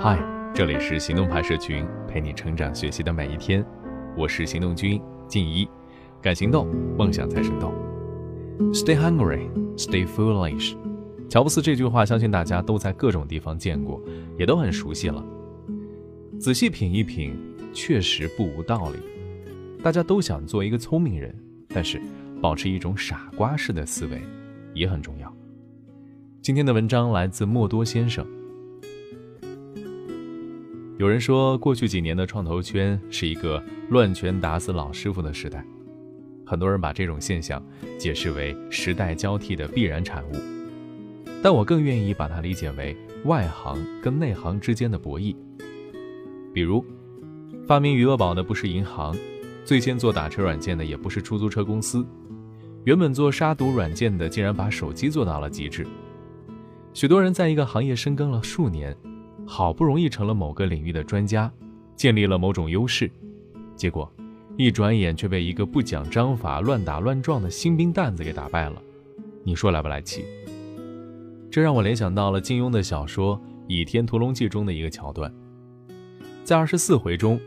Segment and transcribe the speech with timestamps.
[0.00, 0.16] 嗨，
[0.54, 3.66] 这里是行动派社群，陪你成长学习的每一天。
[4.16, 5.68] 我是行动君静怡，
[6.22, 7.74] 敢行动，梦想才生动。
[8.72, 10.76] Stay hungry, stay foolish。
[11.28, 14.00] 乔布斯这句话，相信大家都在各种地方见过，
[14.38, 15.20] 也都很熟悉了。
[16.38, 17.36] 仔细品一品，
[17.72, 18.98] 确实不无道理。
[19.82, 21.34] 大家都想做一个聪明人，
[21.70, 22.00] 但是
[22.40, 24.22] 保持一种傻瓜式的思维
[24.74, 25.34] 也很重要。
[26.40, 28.24] 今天的文章来自莫多先生。
[30.98, 35.64] 有人说，过去几年的创投圈是一个乱拳打死老师傅的时代，
[36.44, 37.64] 很多人把这种现象
[37.96, 40.32] 解释为时代交替的必然产物，
[41.40, 45.36] 但我更愿意把它理解为外行跟内行之间的博弈。
[46.52, 46.84] 比如，
[47.64, 49.16] 发明余额宝的不是银行，
[49.64, 52.04] 最先做打车软件的也不是出租车公司，
[52.82, 55.86] 原本做杀毒软件的竟然把手机做到了极致。
[56.92, 58.96] 许多人在一个行业深耕了数年。
[59.48, 61.50] 好不容易成了某个领域的专家，
[61.96, 63.10] 建立了某种优势，
[63.74, 64.12] 结果
[64.58, 68.80] 一转眼却被一个不讲章法、乱打乱撞的新兵蛋子给打败了。
[69.42, 70.22] 你说来不来气？
[71.50, 75.32] 这让我联想到了金庸的小说《倚天屠龙记》中的一个桥段，
[76.44, 77.40] 在二十四回中，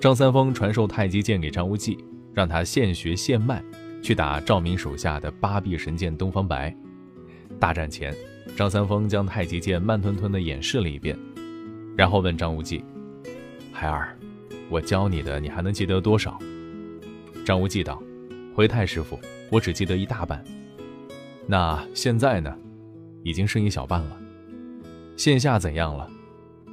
[0.00, 1.98] 张三丰传授太极剑给张无忌，
[2.32, 3.60] 让他现学现卖
[4.00, 6.72] 去打赵敏手下的八臂神剑东方白。
[7.58, 8.14] 大战前，
[8.56, 11.18] 张三丰将太极剑慢吞吞地演示了一遍。
[11.98, 12.84] 然后问张无忌
[13.74, 14.16] ：“孩儿，
[14.70, 16.38] 我教你的，你还能记得多少？”
[17.44, 18.00] 张无忌道
[18.54, 19.18] ：“回太师傅，
[19.50, 20.40] 我只记得一大半。
[21.44, 22.56] 那现在呢？
[23.24, 24.16] 已经剩一小半了。
[25.16, 26.08] 线下怎样了？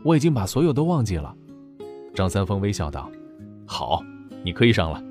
[0.04, 1.36] 我已经把所有都忘记了。”
[2.14, 3.10] 张三丰微笑道
[3.66, 4.04] ：“好，
[4.44, 5.04] 你可以上了。”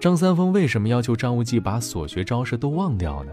[0.00, 3.32] 张三丰为什么要求张无忌把所学招式都忘掉呢？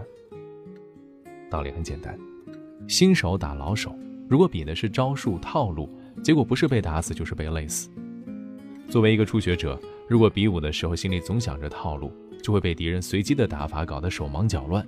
[1.50, 2.16] 道理很简单，
[2.86, 3.92] 新手打老手。
[4.28, 5.88] 如果比的是招数套路，
[6.22, 7.88] 结果不是被打死就是被累死。
[8.88, 12.12] 作为一个初学者，如果比武的时候心里总想着套路，
[12.42, 14.86] 就会被敌人随机的打法搞得手忙脚乱。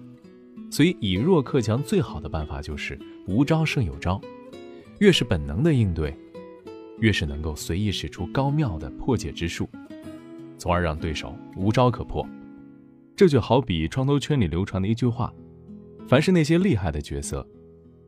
[0.70, 4.20] 所以以弱克强最好的办法就是无招胜有招，
[4.98, 6.14] 越是本能的应对，
[6.98, 9.68] 越是能够随意使出高妙的破解之术，
[10.58, 12.26] 从而让对手无招可破。
[13.16, 15.32] 这就好比创投圈里流传的一句话：
[16.06, 17.46] 凡是那些厉害的角色，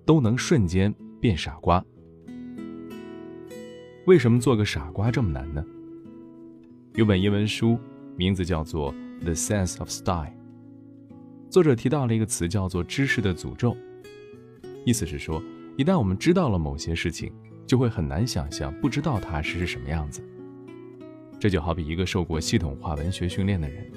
[0.06, 0.94] 都能瞬间。
[1.22, 1.81] 变傻瓜？
[4.06, 5.65] 为什么做个傻瓜这么难呢？
[6.94, 7.78] 有本英文书，
[8.16, 10.27] 名字叫做《The Sense of Style》。
[11.49, 13.77] 作者提到了一个词，叫做“知识的诅咒”。
[14.84, 15.41] 意思是说，
[15.77, 17.33] 一旦我们知道了某些事情，
[17.69, 20.21] 就会很难想象不知道它是是什么样子。
[21.39, 23.89] 这就好比一个受过系统化文学训练的人，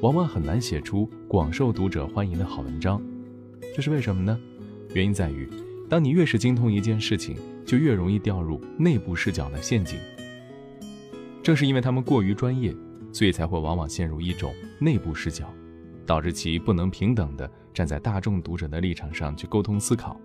[0.00, 3.02] 往往很难写出广受读者欢迎的好文章。
[3.76, 4.40] 这是为什么呢？
[4.94, 5.46] 原因在于。
[5.90, 7.36] 当你越是精通一件事情，
[7.66, 9.98] 就越容易掉入内部视角的陷阱。
[11.42, 12.72] 正是因为他们过于专业，
[13.12, 15.52] 所以才会往往陷入一种内部视角，
[16.06, 20.18] 导致其不能平等地站在大众读者的立场上去沟通思考。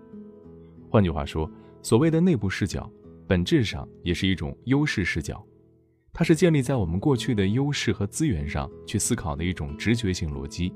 [0.88, 1.50] 换句话说，
[1.82, 2.88] 所谓的内部视角，
[3.26, 5.44] 本质上也是一种优势视角，
[6.12, 10.72] 它是建立在我们过去的优势和资源上去思考的一种直觉性逻辑。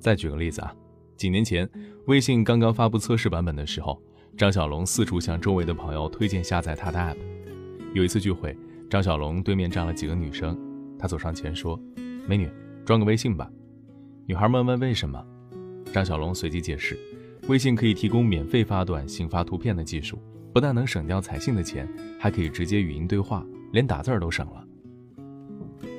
[0.00, 0.74] 再举个例子啊。
[1.16, 1.68] 几年前，
[2.06, 4.00] 微信刚刚发布测试版本的时候，
[4.36, 7.16] 张小龙四处向周围的朋友推荐下载他的 app。
[7.94, 8.56] 有一次聚会，
[8.90, 10.58] 张小龙对面站了几个女生，
[10.98, 11.80] 他走上前说
[12.28, 12.50] ：“美女，
[12.84, 13.50] 装个微信吧。”
[14.28, 15.24] 女孩们问为什么，
[15.90, 16.98] 张小龙随即解释
[17.48, 20.18] ：“微信可以提供免费发短信、发图片的技术，
[20.52, 21.88] 不但能省掉彩信的钱，
[22.20, 24.62] 还可以直接语音对话，连打字儿都省了。”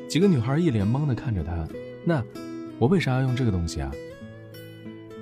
[0.08, 1.68] 几个女孩一脸懵的看着他，
[2.06, 2.24] 那
[2.78, 3.92] 我为啥要用这个东西啊？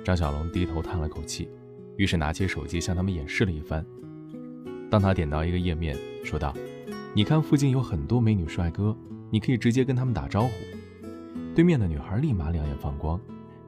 [0.06, 1.48] 张小龙低头叹了口气，
[1.96, 3.84] 于是拿起手机向他们演示了一番。
[4.88, 6.54] 当他点到一个页面，说道
[7.12, 8.96] ：“你看，附近有很多美女帅哥，
[9.32, 10.50] 你可以直接跟他们打招呼。”
[11.56, 13.20] 对面的女孩立马两眼放光，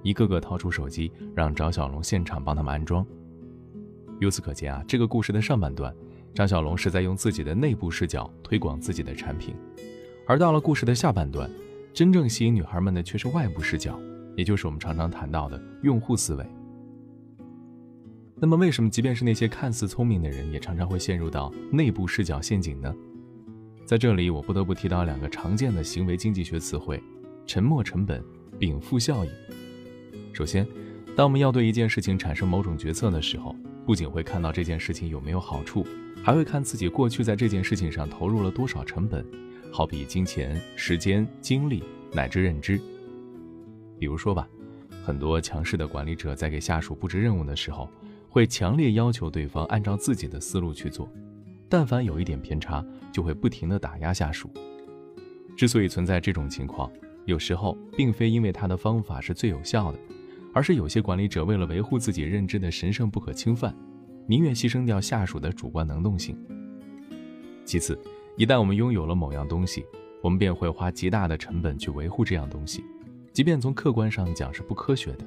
[0.04, 3.04] 一个个掏出手机，让张小龙现场帮他们安装。
[4.20, 5.92] 由此可见啊，这个故事的上半段，
[6.32, 9.56] 张小龙是在用自己的内部视角推广自己的产品，
[10.24, 11.50] 而到了故事的下半段，
[11.92, 13.98] 真正吸引女孩们的却是外部视角。
[14.38, 16.46] 也就是我们常常谈到的用户思维。
[18.36, 22.94] 那么，为什么即便是那些看似聪明的人，也常常会陷入到内部视角陷阱呢？
[23.84, 27.02] 在这里，我不得不提到两个常见的行为经济学词汇：
[27.46, 28.22] 沉没成本、
[28.60, 29.30] 禀赋效应。
[30.32, 30.64] 首先，
[31.16, 35.84] 当我们要对一件事情产生某种决策的时候，不仅会看到这件事情有没有好处，
[36.22, 39.26] 还会看自己过去在这件事情上投入了多少成本，
[39.72, 41.82] 好比金钱、时间、精力
[42.12, 42.80] 乃至认知。
[43.98, 44.48] 比如说吧，
[45.04, 47.88] 很多强势的管理者在给下属布置任务的时候，
[48.28, 51.08] 会强烈要求对方按照自己的思路去做，
[51.68, 54.50] 但凡有一点偏差，就会不停地打压下属。
[55.56, 56.90] 之所以存在这种情况，
[57.24, 59.98] 有时候并非因为他的方法是最有效的，
[60.54, 63.74] 而是有些管理者为了维护自己认知的神圣不可侵犯，
[64.26, 66.38] 宁愿牺牲掉下属的主观能动性。
[67.64, 67.98] 其次，
[68.36, 69.84] 一旦我们拥有了某样东西，
[70.22, 72.84] 我们便会花极大的成本去维护这样东西，
[73.32, 75.24] 即便从客观上讲是不科学的。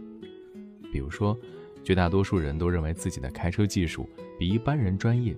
[0.91, 1.37] 比如说，
[1.83, 5.35] 绝大多数人都认为自己的开车技术比一般人专业，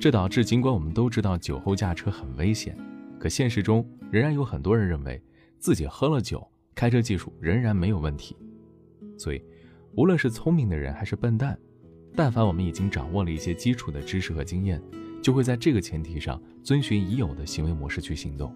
[0.00, 2.76] 这导致尽管我们都知道酒后驾车很危险，
[3.18, 5.20] 可现实中仍然有很多人认为
[5.58, 8.36] 自己喝了酒，开车技术仍然没有问题。
[9.18, 9.42] 所以，
[9.94, 11.58] 无论是聪明的人还是笨蛋，
[12.14, 14.80] 但凡我们已经掌握了一些基础的知识和经验，
[15.20, 18.54] 就会在这个前提上遵循已有的行为模式去行动。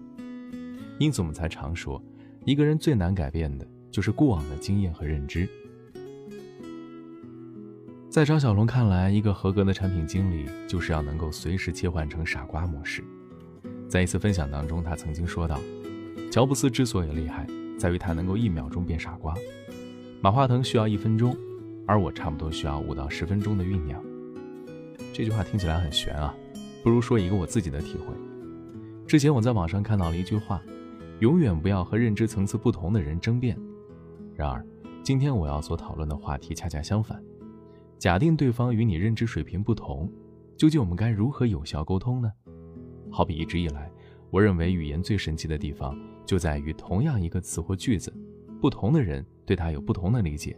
[0.97, 2.01] 因此，我们才常说，
[2.43, 5.47] 一个人最难改变的就是过往的经验和认知。
[8.09, 13.03] 在张小龙看来，一个合格的产品经理就是要能够随时切换成傻瓜模式。
[13.87, 15.61] 在一次分享当中，他曾经说道
[16.31, 17.45] ：“乔布斯之所以厉害，
[17.77, 19.33] 在于他能够一秒钟变傻瓜；
[20.19, 21.37] 马化腾需要一分钟，
[21.85, 24.03] 而我差不多需要五到十分钟的酝酿。”
[25.13, 26.35] 这句话听起来很玄啊，
[26.83, 28.07] 不如说一个我自己的体会。
[29.05, 30.61] 之前我在网上看到了一句话
[31.21, 33.57] ：“永远不要和认知层次不同的人争辩。”
[34.35, 34.65] 然而，
[35.03, 37.23] 今天我要所讨论的话题恰恰相反。
[37.99, 40.11] 假定对方与你认知水平不同，
[40.57, 42.31] 究竟我们该如何有效沟通呢？
[43.11, 43.91] 好比一直以来，
[44.31, 45.95] 我认为语言最神奇的地方
[46.25, 48.11] 就在于同样一个词或句子，
[48.59, 50.57] 不同的人对它有不同的理解。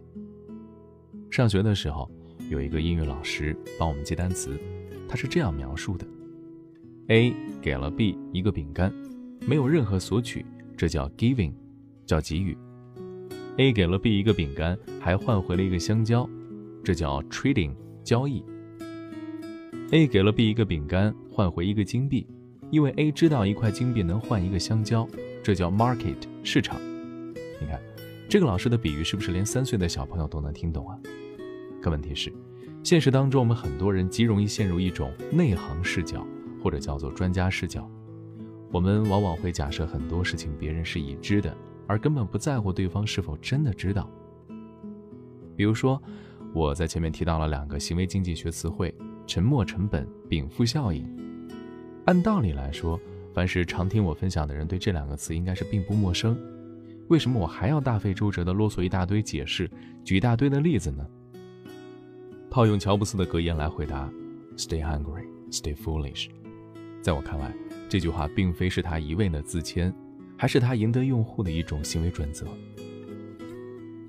[1.29, 2.09] 上学的时候，
[2.49, 4.57] 有一个英语老师帮我们记单词，
[5.09, 6.07] 他是这样描述的
[7.09, 8.93] ：A 给了 B 一个饼干，
[9.45, 10.45] 没有任何索取，
[10.77, 11.51] 这叫 giving，
[12.05, 12.57] 叫给予。
[13.57, 16.27] A 给了 B 一个饼干，还换回了一个香蕉。
[16.83, 17.71] 这叫 trading
[18.03, 18.43] 交易。
[19.91, 22.25] A 给了 B 一个饼干，换回一个金币，
[22.71, 25.07] 因为 A 知道一块金币能换一个香蕉，
[25.43, 26.79] 这叫 market 市场。
[27.59, 27.79] 你看，
[28.29, 30.97] 这个老师的比喻是不是连三岁的小朋友都能听懂啊？
[31.81, 32.33] 可问题是，
[32.81, 36.25] 现实当中我们很多人极容易陷入一种内行视角，
[36.63, 37.89] 或者叫做专家视角。
[38.73, 41.55] 我们往往会假设很多事情别人是已知的，
[41.87, 44.09] 而根本不在乎对方是否真的知道。
[45.55, 46.01] 比如说。
[46.55, 48.93] 我在前面提到了两个行为经济学词汇：
[49.25, 51.03] 沉没成本、禀赋效应。
[52.05, 52.99] 按道理来说，
[53.33, 56.37] 凡是常听我分享的人对这两个词应该是并不陌生。
[57.07, 59.67] 为什么我还要大费周折地啰嗦一大堆解释，
[60.05, 61.03] 举一大堆的例子呢？
[62.51, 64.07] 套用乔布斯的格言来回答
[64.55, 66.29] ：“Stay hungry, stay foolish。”
[67.01, 67.51] 在我看来，
[67.93, 69.93] 这句话并非是他一味的自谦，
[70.35, 72.47] 还是他赢得用户的一种行为准则。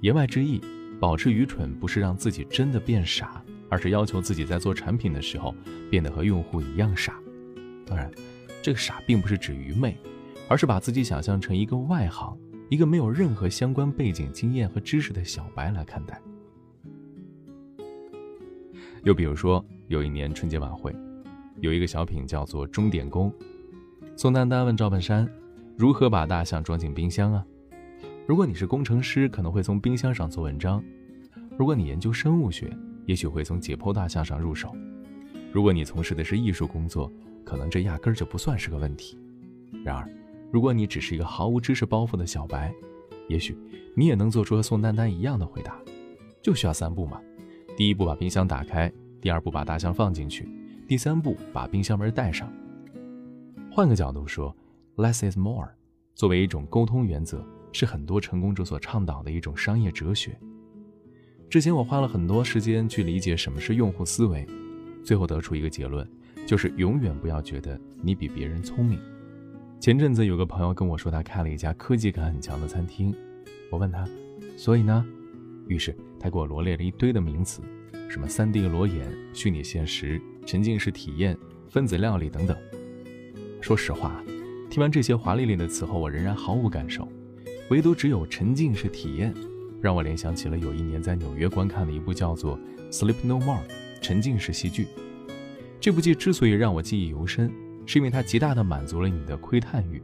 [0.01, 0.59] 言外之意。
[0.99, 5.55] 保持愚蠢不是让自己真的变傻，而是要求自己在做产品的时候
[5.91, 7.21] 变得和用户一样傻。
[7.85, 8.11] 当然，
[8.63, 9.95] 这个傻并不是指愚昧，
[10.49, 12.39] 而是把自己想象成一个外行，
[12.71, 16.19] 一个没有任何相关背景经验和知识的小白来看待。
[19.03, 20.95] 又比如说，有一年春节晚会，
[21.61, 23.31] 有一个小品叫做《钟点工》，
[24.17, 25.29] 宋丹丹问赵本山
[25.77, 27.45] ：“如何把大象装进冰箱啊？”
[28.27, 30.81] 如果你是工程师，可能会从冰箱上做文章；
[31.59, 32.73] 如果你研究生物学，
[33.07, 34.69] 也许会从解剖大象上入手；
[35.53, 37.13] 如果你从事的是艺术工作，
[37.45, 39.19] 可能这压根儿就不算是个问题。
[39.85, 40.09] 然而，
[40.53, 42.73] 如果你只是一个毫无知识包袱的小白，
[43.29, 43.59] 也许
[43.97, 45.77] 你也能做出和宋丹丹一样的回答，
[46.41, 47.21] 就需要三步嘛：
[47.77, 50.49] 第一步把冰箱打开，第二步把大象放进去，
[50.87, 52.49] 第三步把冰箱门带上。
[53.75, 54.57] 换个角度说
[54.99, 55.69] ，less is more，
[56.15, 57.45] 作为一种沟通原则。
[57.73, 60.39] 是很多成功者所倡导的一种商业哲学。
[61.51, 64.47] 之前我花了很多时间去理解什么是用户思维，
[65.03, 66.09] 最后得出一个结论，
[66.47, 68.97] 就是永远不要觉得你比别人聪明。
[69.81, 73.13] 前阵子有个朋友跟我说，他开了一家科技感很强的餐厅。
[73.73, 74.09] 我问他，
[74.57, 75.05] 所以呢？
[75.67, 77.61] 于是他给我罗列了一堆的名词，
[78.09, 81.37] 什么 3D 裸眼、虚拟现实、沉浸式体验、
[81.69, 82.57] 分子料理等等。
[83.65, 84.23] 说实话，
[84.69, 87.09] 听完这些华丽丽的词后，我仍然毫无感受。
[87.71, 89.33] 唯独只有沉浸式体验，
[89.81, 92.59] 让我联想起了有一年在纽约观看的一部叫做
[92.93, 93.57] 《Sleep No More》
[94.03, 94.89] 沉浸式戏剧。
[95.81, 97.51] 这部剧之所以让我记忆犹深，
[97.87, 100.03] 是因为它极大地满足了你的窥探欲。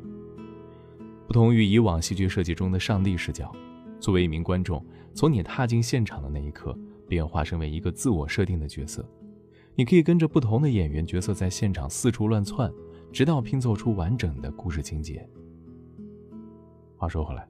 [1.27, 3.55] 不同于以往戏剧设计中的上帝视角，
[4.01, 6.75] 作为一名观众，从你踏进现场的那一刻，
[7.07, 9.07] 便化身为一个自我设定的角色。
[9.75, 12.73] 你可以跟着不同的演员角色在现场四处乱窜，
[13.13, 15.29] 直到拼凑出完整的故事情节。
[16.97, 17.49] 话说回来，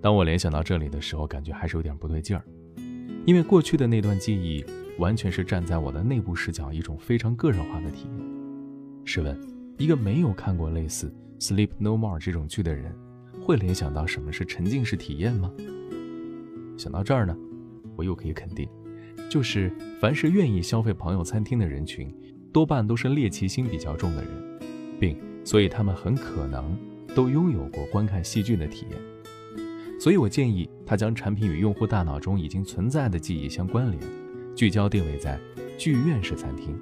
[0.00, 2.44] 当我联想到这里的时候，感觉还是有点不对劲儿。
[3.24, 4.64] 因为过去的那段记忆
[4.98, 8.26] 完全是站在我的内部视角，一种非常个人化的体验。
[9.04, 9.38] 试问，
[9.78, 11.12] 一个没有看过类似
[11.44, 12.94] 《Sleep No More》这种剧的人，
[13.42, 15.52] 会联想到什么是沉浸式体验吗？
[16.76, 17.36] 想到这儿呢，
[17.96, 18.68] 我又可以肯定，
[19.28, 19.70] 就是
[20.00, 22.12] 凡是愿意消费朋友餐厅的人群，
[22.52, 24.55] 多半都是猎奇心比较重的人，
[24.98, 26.76] 并所以他们很可能
[27.14, 28.98] 都拥有过观看戏剧的体验。
[29.98, 34.02] 所以我建议他将产品与用户大脑中已经存在的记忆相关联，
[34.54, 35.40] 聚焦定位在
[35.78, 36.78] 剧院式餐厅。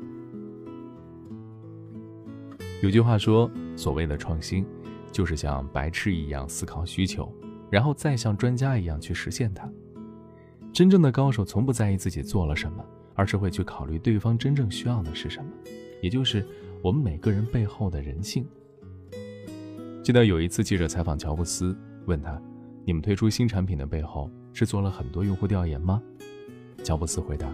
[2.82, 4.66] 有句话说，所谓的创新，
[5.12, 7.32] 就是像白痴一样思考需求，
[7.70, 9.66] 然后再像专家一样去实现它。
[10.72, 15.50] 真正的高手从不在意自己做了什么，而是会去考虑对方真正需要的是什么，
[16.02, 16.44] 也就是
[16.84, 18.46] 我们每个人背后的人性。
[20.02, 21.74] 记得有一次记者采访乔布斯，
[22.04, 22.38] 问他
[22.84, 26.02] ：“你们推出新产品的背后是做了很多用户调研吗？”
[26.84, 27.50] 乔布斯回答：“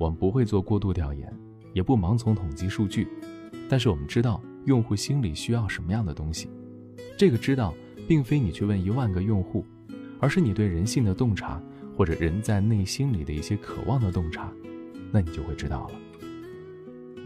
[0.00, 1.30] 我们不会做过度调研，
[1.74, 3.06] 也不盲从统计数据，
[3.68, 6.48] 但是我们知道用户心里需要什么样的东西。
[7.18, 7.74] 这个知道，
[8.08, 9.62] 并非你去问一万个用户，
[10.18, 11.62] 而是你对人性的洞察。”
[11.96, 14.50] 或者人在内心里的一些渴望的洞察，
[15.12, 15.94] 那你就会知道了。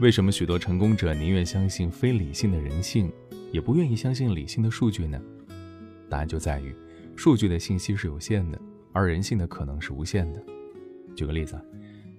[0.01, 3.13] 为什么许多成功者宁愿相信非理性的人性，
[3.53, 5.21] 也不愿意相信理性的数据呢？
[6.11, 6.75] 答案就在于，
[7.15, 8.61] 数据的信息是有限的，
[8.93, 10.43] 而人性的可能是无限的。
[11.15, 11.57] 举个例子，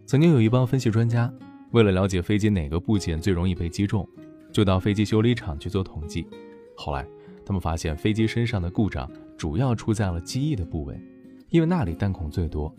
[0.05, 1.31] 曾经有一帮分析专家，
[1.71, 4.07] 为了了解飞机哪个部件最容易被击中，
[4.53, 6.25] 就到飞机修理厂去做统计。
[6.77, 7.05] 后来，
[7.45, 10.97] 他们发现飞机身上的故障主要出在了机翼的部位。
[11.49, 12.73] 因为那里弹孔最多，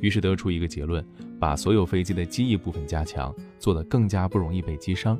[0.00, 1.04] 于是得出一个结论：
[1.38, 5.18] 把所有飞机的机翼部分加强，做得更加不容易被击伤。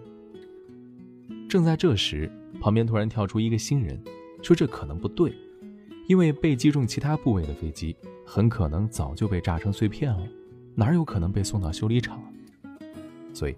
[1.49, 2.31] 正在这时，
[2.61, 4.03] 旁边突然跳出一个新人，
[4.43, 5.33] 说这可能不对，
[6.09, 10.27] 因为被击中其他部位的飞机很可能早就被炸成碎片了，
[10.75, 12.23] 哪有可能被送到修理厂？
[13.33, 13.57] 所以，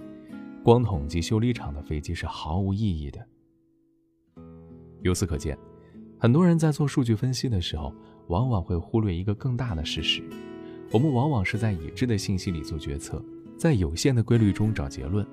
[0.63, 3.27] 光统计修理厂的飞机是毫无意义的。
[5.03, 5.57] 由此可见，
[6.19, 7.93] 很多人在做数据分析的时候。
[8.29, 10.23] 往往会忽略一个更大的事实：
[10.91, 13.23] 我们往往是在已知的信息里做决策，
[13.59, 15.27] 在有限的规律中找结论。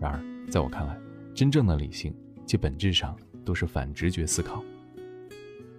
[0.00, 0.98] 然而，在我看来，
[1.32, 2.12] 真正的理性
[2.44, 4.64] 其本质上都是反直觉思考。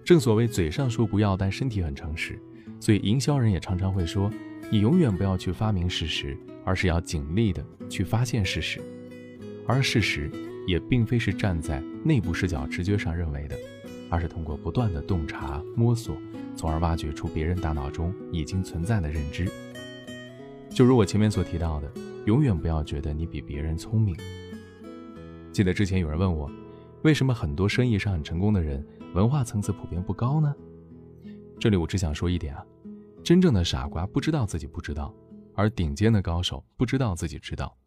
[0.03, 2.39] 正所谓嘴上说不要，但身体很诚实，
[2.79, 4.31] 所以营销人也常常会说：
[4.71, 8.79] 你永远不要去发明事实，而是要尽力的去发现事实。
[9.67, 10.31] 而事实
[10.67, 13.57] 也并非是站在内部视角直觉上认为的。
[14.15, 16.15] 而是通过不断的洞察摸索，
[16.55, 19.45] 从而挖掘出别人大脑中已经存在的认知。
[20.69, 21.91] 就如我前面所提到的，
[22.25, 24.15] 永远不要觉得你比别人聪明。
[25.51, 26.49] 记得之前有人问我，
[27.01, 30.55] 为什么很多生意上很成功的人文化层次普遍不高呢？
[31.59, 32.65] 这里我只想说一点啊，
[33.21, 35.13] 真正的傻瓜不知道自己不知道，
[35.55, 37.77] 而顶尖的高手不知道自己知道。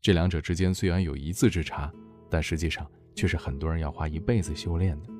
[0.00, 1.92] 这两者之间虽然有一字之差，
[2.30, 5.11] 但实际上却是很多人要花一辈子修炼的。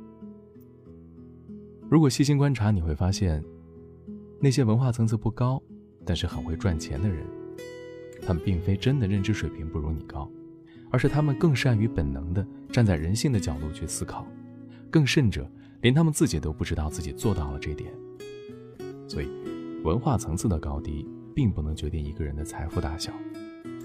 [1.92, 3.44] 如果细心观察，你会发现，
[4.40, 5.62] 那些文化层次不高，
[6.06, 7.22] 但是很会赚钱的人，
[8.26, 10.26] 他们并非真的认知水平不如你高，
[10.90, 14.26] 而是他们更善于本能的站在人性的角度去思考，
[14.90, 15.46] 更甚者，
[15.82, 17.92] 连他们自己都不知道自己做到了这点。
[19.06, 19.28] 所以，
[19.84, 23.12] 文化层次的高低，并不能决定一个人的财富大小。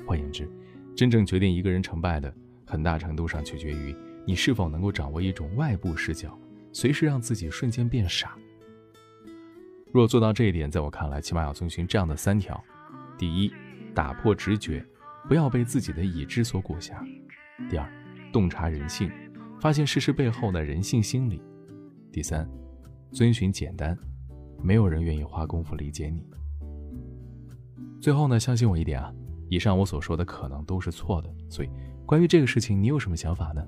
[0.06, 0.50] 换言之，
[0.96, 2.34] 真正决定一个人成败的，
[2.66, 3.94] 很大程度上取决于
[4.26, 6.40] 你是否能够掌握一种外部视角。
[6.72, 8.38] 随时让自己瞬间变傻。
[9.92, 12.62] 若做到这一点，在我看来，起码要遵循这样的三条：
[13.18, 13.52] 第一，
[13.96, 14.86] 打破直觉，
[15.28, 16.94] 不要被自己的已知所裹挟；
[17.70, 17.90] 第二，
[18.32, 19.10] 洞察人性，
[19.60, 21.42] 发现事实背后的人性心理；
[22.12, 22.48] 第三，
[23.12, 23.98] 遵循简单，
[24.62, 26.24] 没有人愿意花功夫理解你。
[28.00, 29.12] 最后呢，相信我一点啊，
[29.50, 31.34] 以上我所说的可能都是错的。
[31.50, 31.70] 所以，
[32.06, 33.66] 关于这个事情，你有什么想法呢？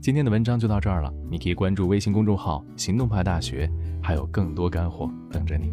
[0.00, 3.68] 今天的文章就到这儿了，你可以关注微信公众号“行动派大学”，
[4.00, 5.72] 还有更多干货等着你。